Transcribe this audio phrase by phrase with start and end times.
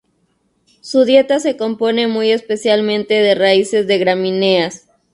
[0.79, 4.87] Su dieta se compone muy especialmente de raíces de gramíneas.